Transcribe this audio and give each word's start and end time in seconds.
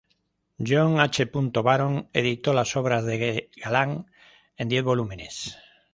John 0.67 0.97
H. 0.99 1.25
Baron 1.53 2.09
editó 2.11 2.53
las 2.53 2.75
obras 2.75 3.05
de 3.05 3.51
Galán 3.57 4.09
en 4.57 4.67
diez 4.67 4.83
volúmenes. 4.83 5.59